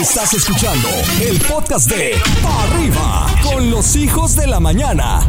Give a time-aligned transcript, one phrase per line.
[0.00, 0.88] Estás escuchando
[1.22, 5.20] el podcast de Pa' Arriba con los hijos de la mañana.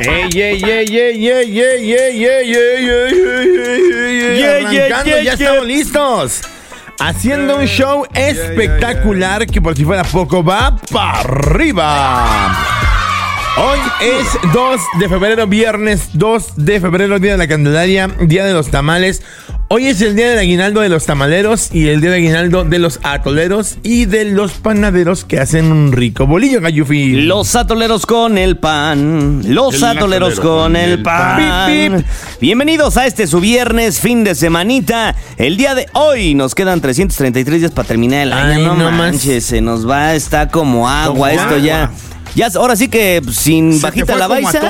[0.00, 2.88] ¡Ey, ey, ey, ey, ey, ey, ey, ey, ey,
[4.20, 6.40] ey, Arrancando, ya estamos listos.
[6.98, 12.71] Haciendo un show espectacular que por si fuera poco va para arriba.
[13.58, 18.54] Hoy es 2 de febrero, viernes 2 de febrero, día de la Candelaria, día de
[18.54, 19.20] los tamales.
[19.68, 22.78] Hoy es el día del aguinaldo de los tamaleros y el día del aguinaldo de
[22.78, 27.12] los atoleros y de los panaderos que hacen un rico bolillo, Gayufi.
[27.22, 29.42] Los atoleros con el pan.
[29.46, 31.36] Los El atoleros con con el pan.
[31.36, 31.70] pan.
[31.70, 32.06] Pip, pip.
[32.40, 35.14] Bienvenidos a este su viernes, fin de semanita.
[35.36, 38.52] El día de hoy nos quedan 333 días para terminar el año.
[38.56, 38.98] Ay, no, no más.
[39.12, 41.58] manches, se nos va, está como agua Como esto agua.
[41.58, 41.90] ya.
[42.34, 44.60] Ya, ahora sí que pues, sin Se bajita la baiza,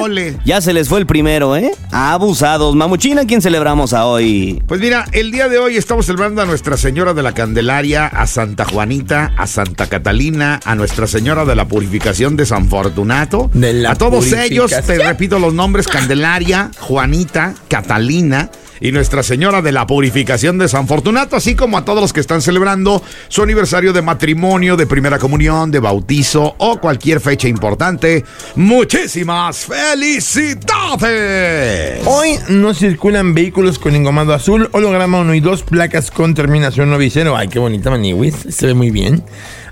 [0.44, 1.70] ya se les fue el primero, ¿eh?
[1.92, 2.74] Abusados.
[2.74, 4.62] Mamuchina, ¿quién celebramos a hoy?
[4.66, 8.26] Pues mira, el día de hoy estamos celebrando a Nuestra Señora de la Candelaria, a
[8.26, 13.48] Santa Juanita, a Santa Catalina, a Nuestra Señora de la Purificación de San Fortunato.
[13.54, 18.50] De la a todos ellos, te repito los nombres, Candelaria, Juanita, Catalina
[18.82, 22.18] y Nuestra Señora de la Purificación de San Fortunato, así como a todos los que
[22.18, 28.24] están celebrando su aniversario de matrimonio, de primera comunión, de bautizo o cualquier fecha importante.
[28.56, 32.00] Muchísimas felicidades.
[32.06, 37.04] Hoy no circulan vehículos con engomado azul, holograma 1 y 2, placas con terminación 9
[37.04, 37.36] y 0.
[37.36, 39.22] Ay, qué bonita maniwis, se ve muy bien.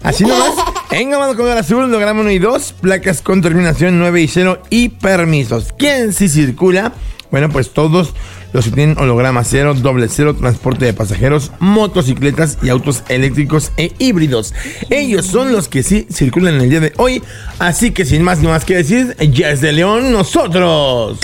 [0.05, 0.55] Así nomás,
[0.93, 4.91] engomado con el azul, holograma 1 y 2, placas con terminación 9 y 0 y
[4.91, 5.75] permisos.
[5.77, 6.93] ¿Quién sí circula?
[7.31, 8.13] Bueno, pues todos
[8.53, 13.93] los que tienen holograma 0, doble 0, transporte de pasajeros, motocicletas y autos eléctricos e
[13.99, 14.55] híbridos.
[14.91, 17.23] Ellos son los que sí circulan el día de hoy.
[17.59, 21.19] Así que sin más ni más que decir, ya es de León nosotros.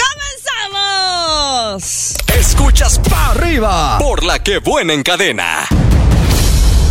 [1.66, 2.16] ¡Comenzamos!
[2.38, 5.66] Escuchas Pa' Arriba por la que buena en cadena.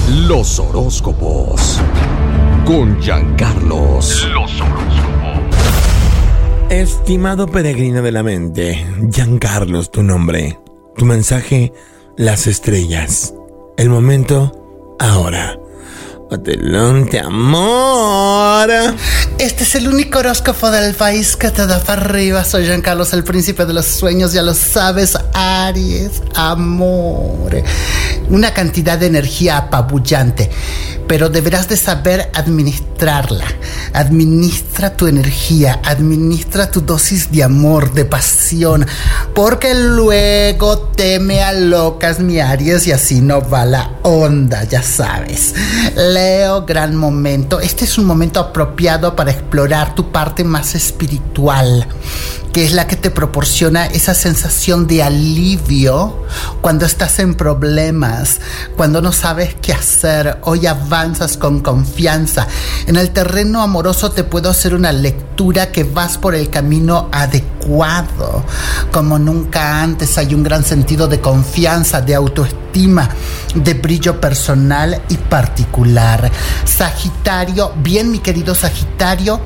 [0.09, 1.81] Los horóscopos.
[2.65, 4.27] Con Giancarlos.
[4.31, 4.61] Los
[6.75, 10.59] Estimado peregrino de la mente, Giancarlos, tu nombre,
[10.97, 11.71] tu mensaje,
[12.17, 13.33] las estrellas.
[13.77, 15.57] El momento, ahora.
[16.29, 18.69] Adelante, amor.
[19.37, 22.43] Este es el único horóscopo del país que te da para arriba.
[22.43, 24.33] Soy Jean Carlos, el príncipe de los sueños.
[24.33, 27.63] Ya lo sabes, Aries, amor.
[28.29, 30.49] Una cantidad de energía apabullante,
[31.07, 33.45] pero deberás de saber administrarla.
[33.93, 38.85] Administra tu energía, administra tu dosis de amor, de pasión,
[39.33, 45.53] porque luego te me alocas, mi Aries, y así no va la onda, ya sabes.
[45.95, 47.59] Leo, gran momento.
[47.59, 51.87] Este es un momento apropiado para explorar tu parte más espiritual,
[52.55, 56.23] que es la que te proporciona esa sensación de alivio
[56.61, 58.39] cuando estás en problemas,
[58.77, 60.37] cuando no sabes qué hacer.
[60.43, 62.47] Hoy avanzas con confianza.
[62.87, 68.45] En el terreno amoroso te puedo hacer una lectura que vas por el camino adecuado.
[68.89, 73.09] Como nunca antes hay un gran sentido de confianza, de autoestima,
[73.53, 76.31] de brillo personal y particular.
[76.63, 79.41] Sagitario, bien mi querido Sagitario,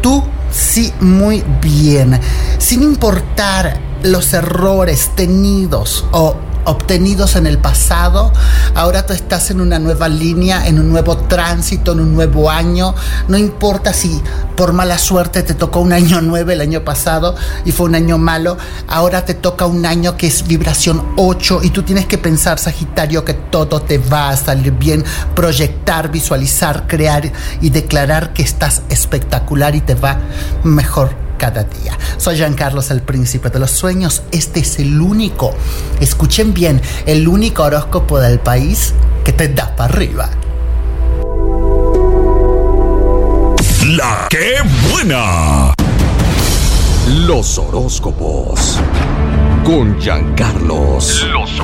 [0.00, 2.20] tú sí muy bien,
[2.58, 6.36] sin importar los errores tenidos o
[6.68, 8.32] obtenidos en el pasado,
[8.74, 12.94] ahora tú estás en una nueva línea, en un nuevo tránsito, en un nuevo año.
[13.26, 14.20] No importa si
[14.56, 17.34] por mala suerte te tocó un año 9 el año pasado
[17.64, 21.70] y fue un año malo, ahora te toca un año que es vibración 8 y
[21.70, 27.32] tú tienes que pensar, Sagitario, que todo te va a salir bien, proyectar, visualizar, crear
[27.60, 30.18] y declarar que estás espectacular y te va
[30.64, 31.96] mejor cada día.
[32.18, 34.22] Soy Jean Carlos, el príncipe de los sueños.
[34.32, 35.54] Este es el único,
[36.00, 38.92] escuchen bien, el único horóscopo del país
[39.24, 40.28] que te da para arriba.
[43.96, 44.56] La que
[44.90, 45.72] buena.
[47.26, 48.78] Los horóscopos.
[49.64, 51.26] Con Giancarlos.
[51.32, 51.58] Los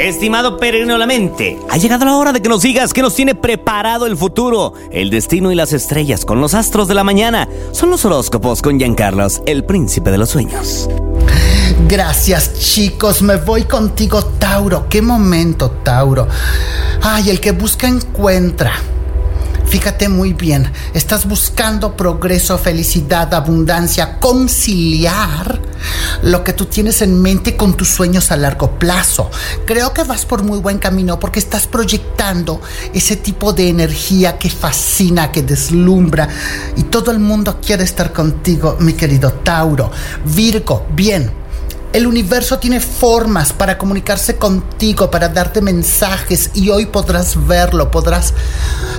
[0.00, 3.34] Estimado peregrino la mente, ha llegado la hora de que nos digas qué nos tiene
[3.34, 7.46] preparado el futuro, el destino y las estrellas con los astros de la mañana.
[7.72, 10.88] Son los horóscopos con Giancarlos, el príncipe de los sueños.
[11.86, 14.86] Gracias chicos, me voy contigo Tauro.
[14.88, 16.26] Qué momento Tauro.
[17.02, 18.72] Ay, el que busca encuentra.
[19.70, 25.60] Fíjate muy bien, estás buscando progreso, felicidad, abundancia, conciliar
[26.24, 29.30] lo que tú tienes en mente con tus sueños a largo plazo.
[29.66, 32.60] Creo que vas por muy buen camino porque estás proyectando
[32.92, 36.28] ese tipo de energía que fascina, que deslumbra
[36.76, 39.92] y todo el mundo quiere estar contigo, mi querido Tauro.
[40.24, 41.39] Virgo, bien.
[41.92, 48.32] El universo tiene formas para comunicarse contigo, para darte mensajes y hoy podrás verlo, podrás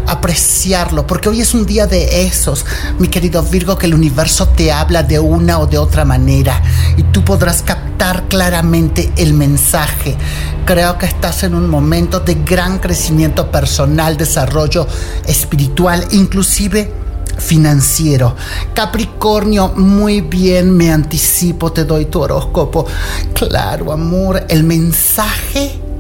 [0.08, 2.66] apreciarlo, porque hoy es un día de esos,
[3.00, 6.62] mi querido Virgo, que el universo te habla de una o de otra manera
[6.98, 10.18] y tú podrás captar claramente el mensaje.
[10.66, 14.86] Creo que estás en un momento de gran crecimiento personal, desarrollo
[15.26, 17.01] espiritual, inclusive
[17.38, 18.36] financiero.
[18.74, 22.86] Capricornio, muy bien, me anticipo, te doy tu horóscopo.
[23.34, 25.91] Claro, amor, el mensaje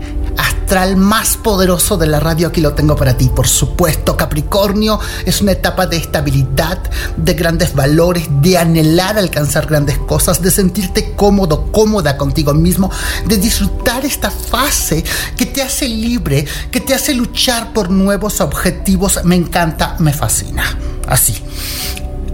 [0.71, 3.29] astral más poderoso de la radio aquí lo tengo para ti.
[3.35, 6.79] Por supuesto, Capricornio es una etapa de estabilidad,
[7.18, 12.89] de grandes valores, de anhelar alcanzar grandes cosas, de sentirte cómodo, cómoda contigo mismo,
[13.25, 15.03] de disfrutar esta fase
[15.35, 19.19] que te hace libre, que te hace luchar por nuevos objetivos.
[19.25, 20.63] Me encanta, me fascina.
[21.06, 21.44] Así.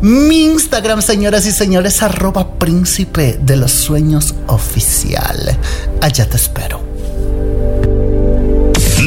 [0.02, 5.58] Mi Instagram, señoras y señores, arroba príncipe de los sueños oficial.
[6.02, 6.97] Allá te espero.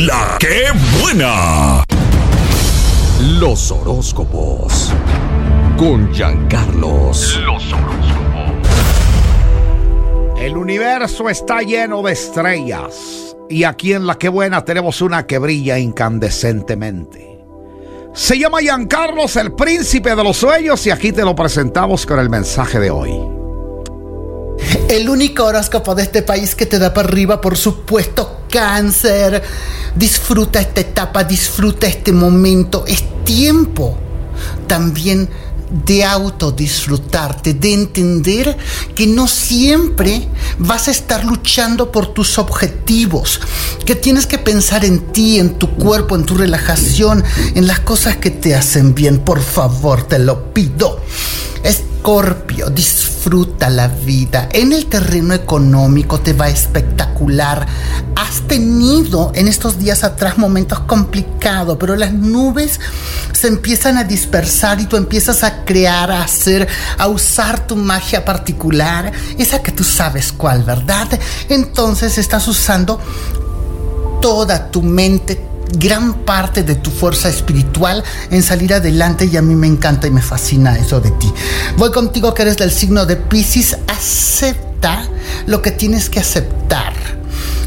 [0.07, 0.65] La que
[0.99, 1.85] buena.
[3.39, 4.95] Los horóscopos.
[5.77, 7.39] Con Giancarlos.
[7.45, 7.65] Los
[10.41, 13.37] El universo está lleno de estrellas.
[13.51, 17.45] Y aquí en La Que Buena tenemos una que brilla incandescentemente.
[18.15, 22.31] Se llama Giancarlos, el príncipe de los sueños, y aquí te lo presentamos con el
[22.31, 23.13] mensaje de hoy.
[24.89, 29.43] El único horóscopo de este país que te da para arriba, por supuesto, cáncer.
[29.95, 32.85] Disfruta esta etapa, disfruta este momento.
[32.87, 33.97] Es tiempo
[34.67, 35.29] también
[35.71, 38.57] de autodisfrutarte, de entender
[38.95, 43.41] que no siempre vas a estar luchando por tus objetivos,
[43.87, 47.23] que tienes que pensar en ti, en tu cuerpo, en tu relajación,
[47.55, 49.19] en las cosas que te hacen bien.
[49.19, 51.01] Por favor, te lo pido.
[52.01, 54.49] Escorpio, disfruta la vida.
[54.53, 57.67] En el terreno económico te va espectacular.
[58.17, 62.81] Has tenido en estos días atrás momentos complicados, pero las nubes
[63.33, 66.67] se empiezan a dispersar y tú empiezas a crear, a hacer,
[66.97, 71.07] a usar tu magia particular, esa que tú sabes cuál, ¿verdad?
[71.51, 72.99] Entonces estás usando
[74.23, 79.55] toda tu mente, gran parte de tu fuerza espiritual en salir adelante y a mí
[79.55, 81.33] me encanta y me fascina eso de ti.
[81.77, 85.07] Voy contigo que eres del signo de Pisces, acepta
[85.47, 86.93] lo que tienes que aceptar.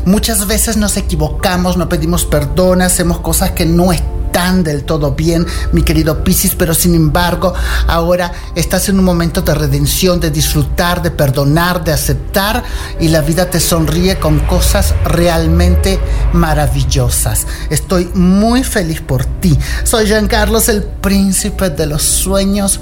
[0.06, 5.12] Muchas veces nos equivocamos, no pedimos perdón, hacemos cosas que no están tan del todo
[5.12, 7.54] bien, mi querido Piscis, pero sin embargo,
[7.88, 12.64] ahora estás en un momento de redención, de disfrutar, de perdonar, de aceptar
[13.00, 16.00] y la vida te sonríe con cosas realmente
[16.34, 17.48] maravillosas.
[17.70, 19.58] Estoy muy feliz por ti.
[19.86, 22.82] Soy Jean Carlos, el príncipe de los sueños,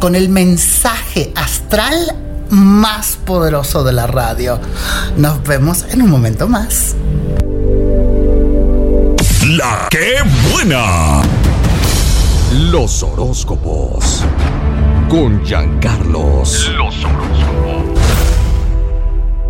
[0.00, 2.16] con el mensaje astral
[2.50, 4.60] más poderoso de la radio.
[5.16, 6.96] Nos vemos en un momento más.
[9.56, 10.14] La que
[10.50, 11.20] buena.
[12.70, 14.24] Los horóscopos.
[15.10, 16.70] Con Giancarlos.
[16.70, 18.00] Los horóscopos.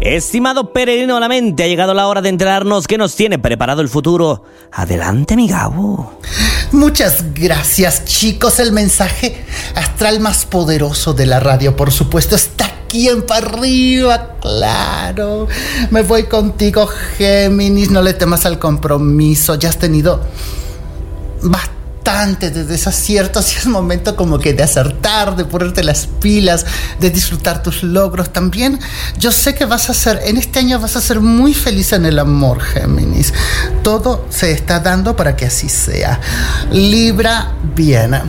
[0.01, 3.81] Estimado peregrino a la mente, ha llegado la hora de enterarnos qué nos tiene preparado
[3.81, 4.43] el futuro.
[4.73, 6.19] Adelante, mi Gabo.
[6.73, 8.59] Muchas gracias, chicos.
[8.59, 14.37] El mensaje astral más poderoso de la radio, por supuesto, está aquí en para arriba,
[14.41, 15.49] claro.
[15.91, 17.91] Me voy contigo, Géminis.
[17.91, 19.55] No le temas al compromiso.
[19.57, 20.21] Ya has tenido
[21.43, 26.67] bastante de desaciertos y es momento como que de acertar, de ponerte las pilas,
[26.99, 28.81] de disfrutar tus logros también.
[29.19, 32.05] Yo sé que vas a ser, en este año vas a ser muy feliz en
[32.05, 33.33] el amor, Géminis.
[33.83, 36.21] Todo se está dando para que así sea.
[36.73, 38.21] Libra, bien.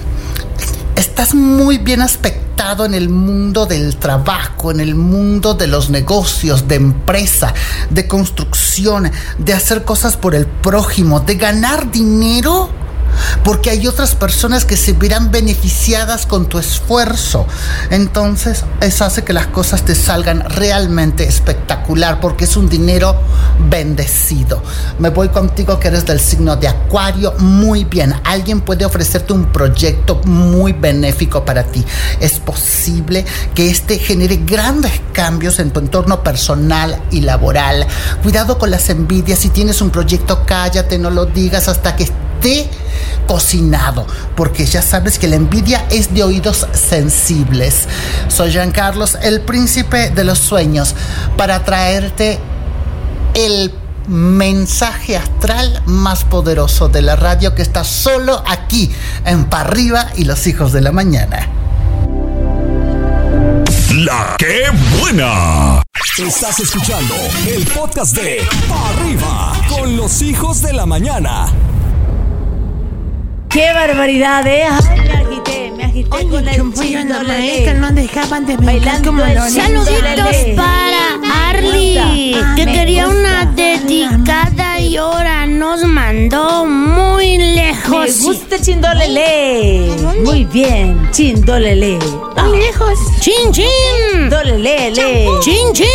[0.95, 6.67] Estás muy bien aspectado en el mundo del trabajo, en el mundo de los negocios,
[6.67, 7.53] de empresa,
[7.89, 12.82] de construcción, de hacer cosas por el prójimo, de ganar dinero
[13.43, 17.45] porque hay otras personas que se verán beneficiadas con tu esfuerzo.
[17.89, 23.15] Entonces, eso hace que las cosas te salgan realmente espectacular, porque es un dinero
[23.69, 24.63] bendecido.
[24.99, 27.33] Me voy contigo que eres del signo de Acuario.
[27.39, 31.83] Muy bien, alguien puede ofrecerte un proyecto muy benéfico para ti.
[32.19, 37.85] Es posible que este genere grandes cambios en tu entorno personal y laboral.
[38.21, 39.39] Cuidado con las envidias.
[39.39, 42.11] Si tienes un proyecto, cállate, no lo digas hasta que
[42.43, 42.69] esté
[43.27, 47.87] cocinado, porque ya sabes que la envidia es de oídos sensibles.
[48.27, 50.93] Soy Jean Carlos, el príncipe de los sueños,
[51.37, 52.39] para traerte
[53.33, 53.73] el
[54.07, 58.91] mensaje astral más poderoso de la radio que está solo aquí
[59.25, 61.47] en Parriba y los hijos de la mañana.
[63.95, 64.35] La
[64.99, 65.81] buena.
[66.17, 67.15] Estás escuchando
[67.47, 71.47] el podcast de Pa' Arriba con los hijos de la mañana.
[73.53, 74.63] ¡Qué barbaridad, eh!
[74.67, 77.73] Ay, me agité, me agité con el chino lele.
[77.75, 84.79] no dejaban de Bailando el chino Saluditos para Arly, gusta, que me quería una dedicada
[84.79, 88.21] y ahora nos mandó muy Me lejos.
[88.23, 89.91] gusta Chindolele.
[90.23, 91.99] Muy bien, Chindolele.
[92.43, 92.97] Muy lejos.
[93.19, 94.29] Chin, chin.
[94.31, 95.27] Dolelele.
[95.41, 95.87] Chin, chin.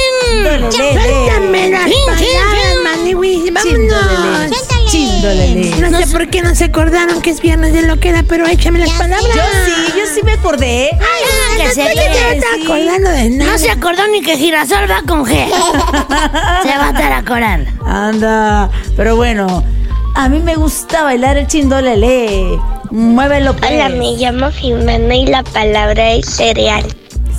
[0.45, 0.71] Dolelele.
[0.73, 2.83] Suéltame las Chin, chin, palabras, chin.
[2.85, 4.77] Maniwis, vámonos.
[5.21, 8.47] No sé por qué no se acordaron que es viernes de lo que era, pero
[8.47, 9.35] échame las palabras.
[9.35, 10.91] Yo sí, yo sí me acordé.
[10.93, 13.53] Ay, que se no acordando de nada.
[13.53, 15.31] No se acordó ni que girasol va con G.
[15.49, 17.69] se va a estar acordando.
[17.85, 19.65] Anda, pero bueno,
[20.15, 22.57] a mí me gusta bailar el chindolele.
[22.91, 23.73] Muévelo, pues.
[23.73, 26.85] Hola, me llamo Jimena y la palabra es cereal.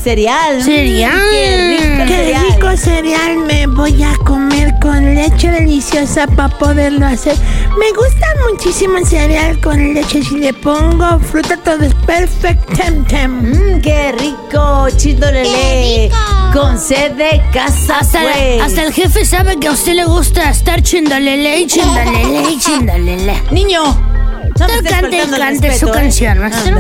[0.03, 0.61] Cereal.
[0.63, 1.11] Cereal.
[1.13, 1.78] Mm, Qué rico
[2.09, 7.35] Qué rico cereal me voy a comer con leche deliciosa para poderlo hacer.
[7.77, 10.23] Me gusta muchísimo el cereal con leche.
[10.23, 13.29] Si le pongo fruta, todo es perfect tem tem.
[13.29, 16.09] Mmm, qué rico, chindolele.
[16.51, 18.61] Con sed de casa, Hasta, pues.
[18.63, 23.43] hasta el jefe sabe que a usted le gusta estar chindalele y chindalele y chindalele.
[23.51, 25.91] Niño, no me estés Cante cante respeto, su ¿eh?
[25.91, 26.75] canción, maestro.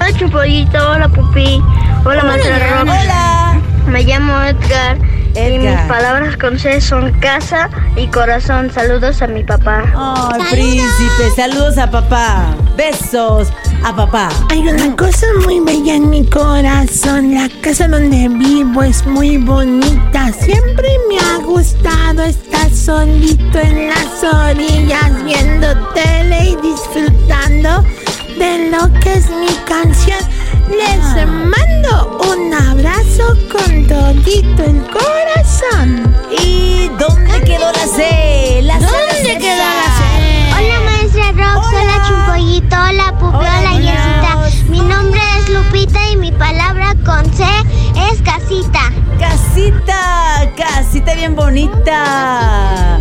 [0.00, 0.90] Hola, Chupollito.
[0.90, 1.62] Hola, Pupi.
[2.04, 2.36] Hola.
[2.82, 3.47] Hola.
[3.88, 4.98] Me llamo Edgar.
[5.34, 8.70] Y mis palabras con C son casa y corazón.
[8.72, 9.84] Saludos a mi papá.
[9.96, 12.54] Ay, príncipe, saludos a papá.
[12.76, 13.48] Besos
[13.84, 14.28] a papá.
[14.50, 17.34] Hay una cosa muy bella en mi corazón.
[17.34, 20.32] La casa donde vivo es muy bonita.
[20.32, 27.84] Siempre me ha gustado estar solito en las orillas viendo tele y disfrutando
[28.38, 30.18] de lo que es mi canción.
[30.70, 36.14] Les mando un abrazo con todito el corazón.
[36.30, 38.60] ¿Y dónde quedó la C?
[38.62, 40.02] La C, ¿Dónde quedó la C?
[40.56, 41.66] Hola, Maestra Rox.
[41.68, 42.76] Hola, Chumpollito.
[42.76, 43.36] Hola, Pupi.
[43.36, 43.80] Hola, Hola.
[43.80, 44.70] Yesita.
[44.70, 47.44] Mi nombre es Lupita y mi palabra con C
[48.10, 48.92] es casita.
[49.18, 53.00] Casita, casita bien bonita.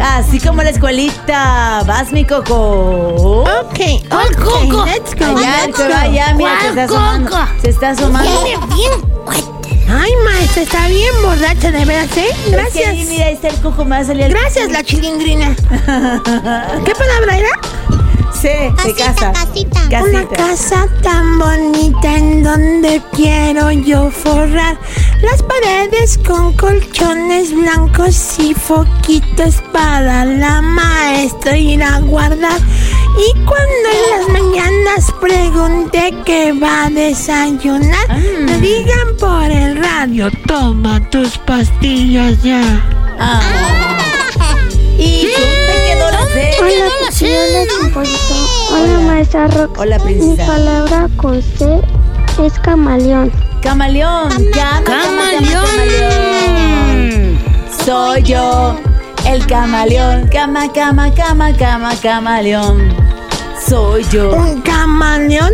[0.00, 1.82] Así como la escuelita.
[1.86, 3.42] Vas, mi coco.
[3.44, 4.84] Ok, ¿Cuál ok, coco?
[4.86, 5.36] let's go.
[5.36, 6.00] Allá, let's pero go.
[6.00, 7.30] allá, mira, se ¿Cuál está asomando.
[7.30, 7.42] coco?
[7.62, 8.30] Se está asomando.
[9.86, 12.26] Ay, maestra, está bien borracha, de veras, ¿eh?
[12.28, 12.88] Es que Gracias.
[12.88, 15.54] ahí, mira, ahí está el coco, me va a salir el Gracias, la chilindrina.
[16.84, 17.48] ¿Qué palabra era?
[18.44, 19.32] De casa.
[19.32, 20.02] casita.
[20.02, 24.76] Una casa tan bonita en donde quiero yo forrar
[25.22, 32.60] las paredes con colchones blancos y foquitos para la maestra ir a guardar.
[33.16, 40.30] Y cuando en las mañanas pregunté qué va a desayunar, me digan por el radio,
[40.46, 42.60] toma tus pastillas ya.
[43.18, 43.40] Ah.
[44.98, 45.53] ¿Y dónde
[47.94, 48.98] Hola.
[49.06, 49.78] Maestra Rox.
[49.78, 50.46] Hola, princesa.
[50.46, 51.80] palabra con C
[52.44, 53.30] es camaleón.
[53.62, 54.30] Camaleón.
[54.52, 55.78] Cama, cama, cama,
[56.26, 57.38] camaleón.
[57.84, 58.76] Soy yo,
[59.26, 60.28] el camaleón.
[60.28, 62.92] Cama, cama, cama, cama, camaleón.
[63.64, 64.34] Soy yo.
[64.34, 65.52] Un camaleón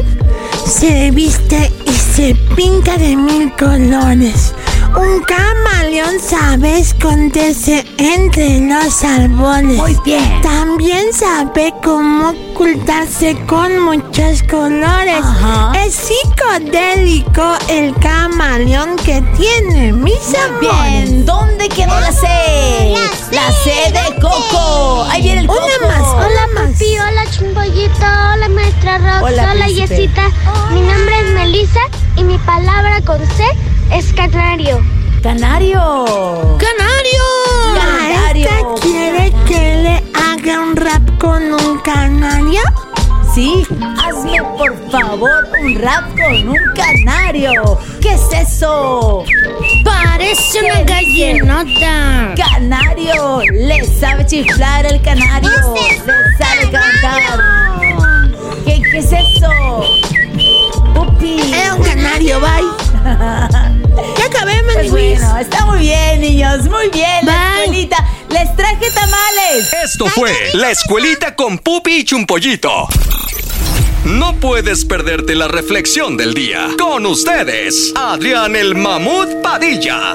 [0.64, 4.50] se viste y se pinta de mil colores.
[4.97, 9.76] Un camaleón sabe esconderse entre los árboles.
[9.76, 10.42] Muy bien.
[10.42, 15.23] También sabe cómo ocultarse con muchos colores.
[15.23, 15.73] Ajá.
[15.85, 21.11] Es psicodélico el camaleón que tiene mis amores.
[21.11, 22.26] Bien, ¿dónde quedó la C?
[23.30, 25.04] La C de Coco.
[25.09, 25.61] Ahí viene el Coco.
[25.85, 26.00] Una.
[27.61, 28.07] Hola, Chumpollito.
[28.33, 29.23] Hola, maestra Rox.
[29.23, 29.67] Hola, Hola.
[29.69, 30.23] Yesita.
[30.73, 31.81] Mi nombre es Melissa
[32.17, 33.45] y mi palabra con C
[33.93, 34.81] es canario.
[35.23, 36.59] Canario.
[36.59, 37.23] ¡Canario!
[37.75, 42.62] ¿Maestra quiere que le haga un rap con un canario?
[43.35, 43.67] Sí,
[43.99, 47.79] hazme por favor un rap con un canario.
[48.00, 49.25] ¿Qué es eso?
[49.85, 52.35] Parece una gallinota.
[52.37, 56.29] Canario, le sabe chiflar el canario, le sabe
[56.70, 57.20] cantar.
[58.64, 59.82] ¿Qué, qué es eso?
[60.94, 61.40] Pupi.
[61.52, 62.64] Era un canario, bye.
[64.18, 67.24] Ya acabé, Pues bueno, está muy bien, niños, muy bien.
[67.26, 67.96] La escuelita,
[68.28, 69.72] les traje tamales.
[69.84, 72.88] Esto fue La Escuelita con Pupi y Chumpollito.
[74.04, 76.68] No puedes perderte la reflexión del día.
[76.78, 80.14] Con ustedes, Adrián el Mamut Padilla.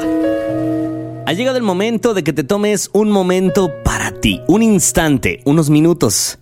[1.28, 5.70] Ha llegado el momento de que te tomes un momento para ti, un instante, unos
[5.70, 6.38] minutos.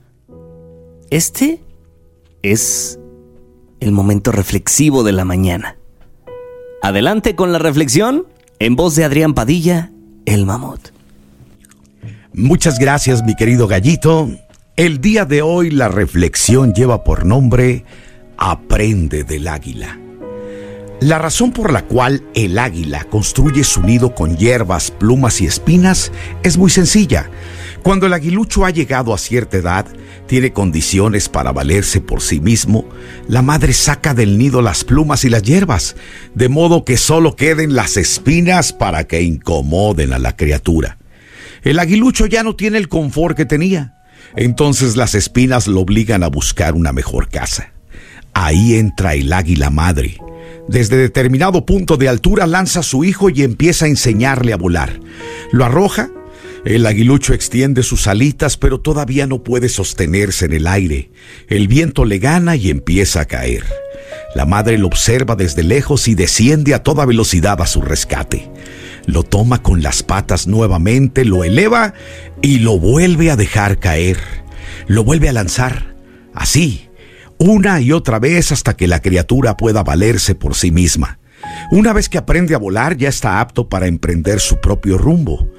[1.14, 1.62] Este
[2.42, 2.98] es
[3.80, 5.78] el momento reflexivo de la mañana.
[6.82, 8.26] Adelante con la reflexión
[8.58, 9.92] en voz de Adrián Padilla,
[10.26, 10.80] el mamut.
[12.34, 14.28] Muchas gracias, mi querido gallito.
[14.76, 17.86] El día de hoy la reflexión lleva por nombre
[18.36, 20.00] Aprende del águila.
[21.00, 26.12] La razón por la cual el águila construye su nido con hierbas, plumas y espinas
[26.42, 27.30] es muy sencilla.
[27.84, 29.86] Cuando el aguilucho ha llegado a cierta edad,
[30.26, 32.88] tiene condiciones para valerse por sí mismo,
[33.28, 35.98] la madre saca del nido las plumas y las hierbas,
[36.34, 40.98] de modo que solo queden las espinas para que incomoden a la criatura.
[41.62, 43.96] El aguilucho ya no tiene el confort que tenía.
[44.36, 47.74] Entonces las espinas lo obligan a buscar una mejor casa.
[48.34, 50.18] Ahí entra el águila madre.
[50.68, 55.00] Desde determinado punto de altura lanza a su hijo y empieza a enseñarle a volar.
[55.52, 56.10] Lo arroja.
[56.66, 61.12] El aguilucho extiende sus alitas, pero todavía no puede sostenerse en el aire.
[61.50, 63.66] El viento le gana y empieza a caer.
[64.34, 68.50] La madre lo observa desde lejos y desciende a toda velocidad a su rescate.
[69.06, 71.94] Lo toma con las patas nuevamente, lo eleva
[72.42, 74.18] y lo vuelve a dejar caer.
[74.88, 75.96] Lo vuelve a lanzar.
[76.34, 76.88] Así,
[77.38, 81.20] una y otra vez hasta que la criatura pueda valerse por sí misma.
[81.72, 85.50] Una vez que aprende a volar ya está apto para emprender su propio rumbo.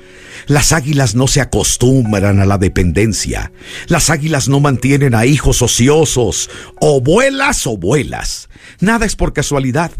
[0.46, 3.52] Las águilas no se acostumbran a la dependencia.
[3.88, 6.50] Las águilas no mantienen a hijos ociosos.
[6.80, 8.48] O vuelas o vuelas.
[8.80, 9.90] Nada es por casualidad.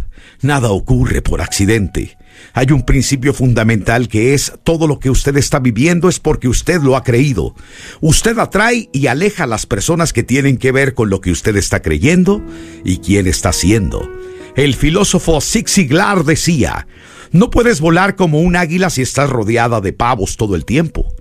[0.43, 2.19] Nada ocurre por accidente.
[2.53, 6.81] Hay un principio fundamental que es todo lo que usted está viviendo es porque usted
[6.83, 7.55] lo ha creído.
[8.01, 11.57] Usted atrae y aleja a las personas que tienen que ver con lo que usted
[11.57, 12.43] está creyendo
[12.85, 14.09] y quién está siendo.
[14.57, 16.87] El filósofo Zig Ziglar decía,
[17.33, 21.13] no puedes volar como un águila si estás rodeada de pavos todo el tiempo.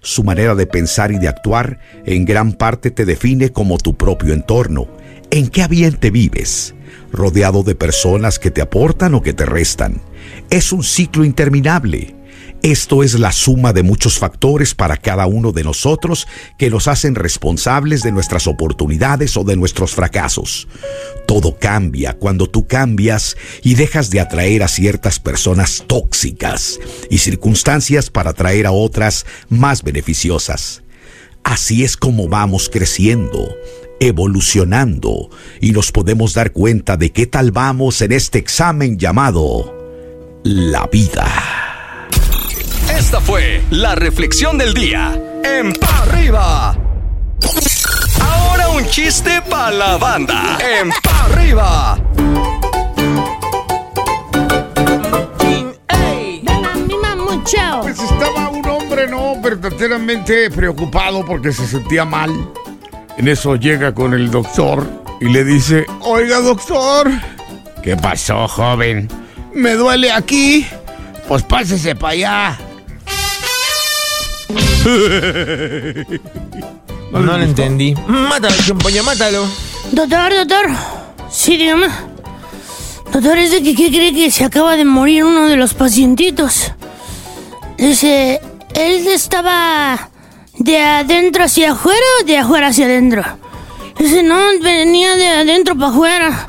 [0.00, 4.32] Su manera de pensar y de actuar en gran parte te define como tu propio
[4.32, 4.88] entorno.
[5.30, 6.74] ¿En qué ambiente vives?
[7.12, 10.00] ¿Rodeado de personas que te aportan o que te restan?
[10.48, 12.14] Es un ciclo interminable.
[12.62, 16.26] Esto es la suma de muchos factores para cada uno de nosotros
[16.58, 20.66] que nos hacen responsables de nuestras oportunidades o de nuestros fracasos.
[21.26, 28.10] Todo cambia cuando tú cambias y dejas de atraer a ciertas personas tóxicas y circunstancias
[28.10, 30.82] para atraer a otras más beneficiosas.
[31.44, 33.54] Así es como vamos creciendo,
[34.00, 39.74] evolucionando y nos podemos dar cuenta de qué tal vamos en este examen llamado
[40.42, 41.67] la vida.
[42.98, 46.76] Esta fue la reflexión del día en Pa' Arriba.
[48.20, 51.98] Ahora un chiste para la banda en Pa' Arriba.
[57.82, 62.30] Pues estaba un hombre, no, verdaderamente preocupado porque se sentía mal.
[63.16, 64.86] En eso llega con el doctor
[65.20, 67.08] y le dice, oiga doctor,
[67.82, 69.08] ¿qué pasó joven?
[69.54, 70.66] Me duele aquí.
[71.28, 72.58] Pues pásese para allá.
[77.10, 77.94] No, lo entendí.
[78.06, 79.46] Mátalo, chumpollo, mátalo.
[79.92, 80.66] Doctor, doctor.
[81.30, 81.88] Sí, dígame.
[83.12, 86.72] Doctor, es de que ¿qué cree que se acaba de morir uno de los pacientitos.
[87.78, 88.40] Dice,
[88.74, 90.10] él estaba
[90.58, 93.24] de adentro hacia afuera o de afuera hacia adentro.
[93.98, 96.46] Dice, no, venía de adentro para afuera.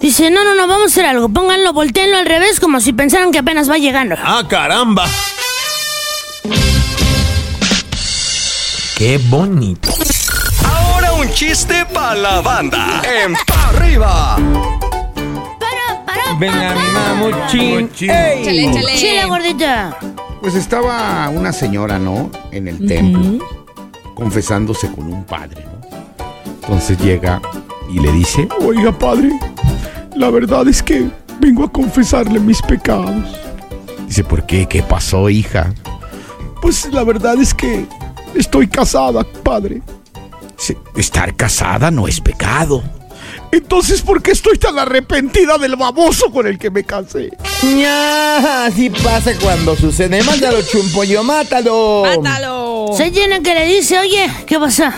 [0.00, 1.28] Dice, no, no, no, vamos a hacer algo.
[1.28, 4.16] Pónganlo, volteenlo al revés como si pensaran que apenas va llegando.
[4.22, 5.06] ¡Ah, caramba!
[8.96, 9.90] ¡Qué bonito!
[10.64, 14.36] Ahora un chiste para la banda en Pa' Arriba.
[15.58, 17.90] Para, para, Venga, mi mamuchín.
[17.92, 18.96] Échale, ¡Ey!
[18.96, 19.98] Chile, gordita.
[20.40, 22.30] Pues estaba una señora, ¿no?
[22.52, 23.44] En el templo,
[24.14, 26.54] confesándose con un padre, ¿no?
[26.62, 27.42] Entonces llega
[27.90, 29.30] y le dice, oiga padre,
[30.14, 33.24] la verdad es que vengo a confesarle mis pecados.
[34.06, 34.66] Dice, ¿por qué?
[34.66, 35.74] ¿Qué pasó, hija?
[36.62, 37.86] Pues la verdad es que
[38.34, 39.82] estoy casada, padre.
[40.96, 42.82] Estar casada no es pecado.
[43.50, 47.30] Entonces, ¿por qué estoy tan arrepentida del baboso con el que me casé?
[47.62, 50.22] Ya, así pasa cuando sucede.
[50.24, 52.02] Mátalo, chumpollo, mátalo.
[52.04, 52.88] ¡Mátalo!
[52.96, 54.92] Se llena que le dice, oye, ¿qué pasa?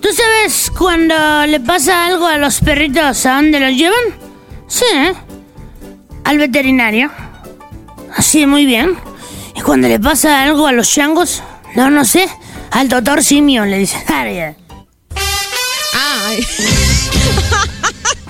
[0.00, 4.02] ¿Tú sabes cuando le pasa algo a los perritos, a dónde los llevan?
[4.66, 5.12] Sí, ¿eh?
[6.24, 7.08] Al veterinario.
[8.16, 8.96] Así, muy bien.
[9.54, 11.40] ¿Y cuando le pasa algo a los changos?
[11.76, 12.28] No, no sé.
[12.72, 13.96] Al doctor simio le dice.
[14.08, 14.54] "Ay,
[15.94, 16.46] Ay.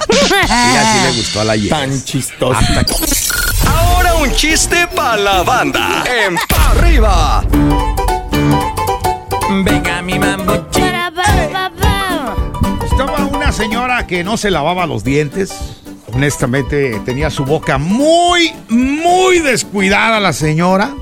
[0.09, 1.77] Y así le gustó a la hija.
[1.81, 2.59] Tan chistoso.
[3.67, 7.45] Ahora un chiste para la banda en Pa' Arriba.
[9.65, 10.37] Venga, mi pa.
[12.85, 15.53] Estaba una señora que no se lavaba los dientes
[16.15, 20.95] honestamente tenía su boca muy, muy descuidada la señora.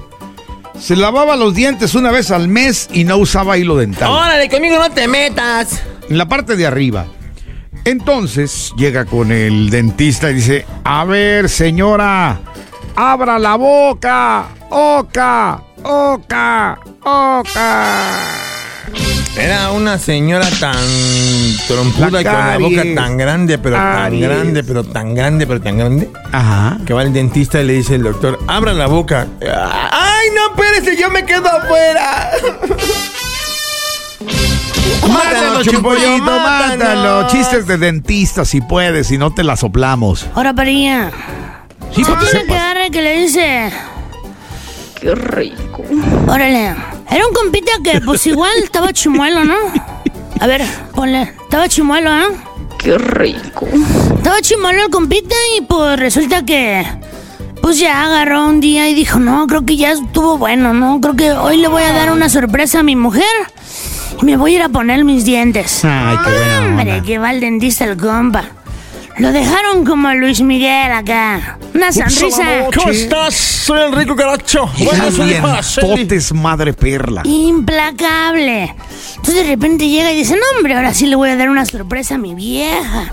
[0.81, 4.11] Se lavaba los dientes una vez al mes y no usaba hilo dental.
[4.11, 5.83] Órale, conmigo no te metas.
[6.09, 7.07] En la parte de arriba.
[7.85, 12.41] Entonces llega con el dentista y dice, a ver señora,
[12.97, 18.41] abra la boca, oca, oca, oca.
[19.37, 20.77] Era una señora tan
[21.69, 25.79] trompuda y con la boca tan grande, pero tan grande, pero tan grande, pero tan
[25.79, 26.11] grande.
[26.33, 26.79] Ajá.
[26.85, 29.29] Que va el dentista y le dice el doctor, abra la boca.
[30.21, 32.31] ¡Ay, no, espérese, yo me quedo afuera!
[35.09, 37.27] Mátalo, chimpollito, mátalo.
[37.29, 40.27] Chistes de dentista si puedes, si no te la soplamos.
[40.35, 41.11] Ahora, Parilla.
[41.95, 43.73] Sí, para que Tiene que agarre que le dice.
[45.01, 45.83] Qué rico.
[46.29, 46.77] Órale.
[47.11, 49.57] Era un compita que, pues igual estaba chimuelo, ¿no?
[50.39, 50.63] A ver,
[50.95, 51.35] ponle.
[51.43, 52.29] Estaba chimuelo, ¿no?
[52.79, 53.67] Qué rico.
[54.17, 56.87] Estaba chimuelo el compita y pues resulta que.
[57.63, 61.01] Pues ya agarró un día y dijo, no, creo que ya estuvo bueno, ¿no?
[61.01, 63.25] Creo que hoy le voy a dar una sorpresa a mi mujer
[64.21, 65.85] y me voy a ir a poner mis dientes.
[65.85, 67.03] Ay, qué buena Hombre, onda.
[67.07, 68.45] que va el dentista el compa.
[69.19, 71.59] Lo dejaron como Luis Miguel acá.
[71.75, 72.43] Una sonrisa
[72.75, 73.35] ¿Cómo estás?
[73.35, 74.71] Soy el rico caracho.
[74.83, 75.87] Bueno, soy Araceli.
[75.95, 77.23] Dientotes, madre perla.
[77.25, 78.75] implacable.
[79.17, 81.67] Entonces de repente llega y dice, no hombre, ahora sí le voy a dar una
[81.67, 83.13] sorpresa a mi vieja.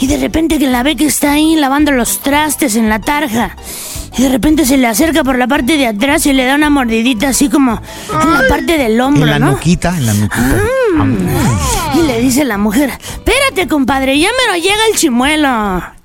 [0.00, 3.56] Y de repente que la ve que está ahí lavando los trastes en la tarja.
[4.16, 6.70] Y de repente se le acerca por la parte de atrás y le da una
[6.70, 7.80] mordidita así como
[8.22, 9.50] en la parte del hombro, En la ¿no?
[9.52, 10.62] nuquita, en la nuquita.
[11.94, 15.48] Y le dice la mujer, espérate compadre, ya me lo llega el chimuelo.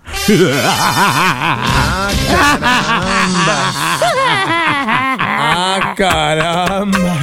[4.65, 7.19] ¡Ah, caramba!